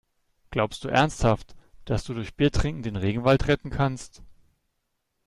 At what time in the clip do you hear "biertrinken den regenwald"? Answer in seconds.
2.33-3.47